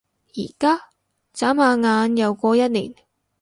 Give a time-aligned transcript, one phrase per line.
[0.35, 0.89] 而家？
[1.31, 2.95] 眨下眼又過一年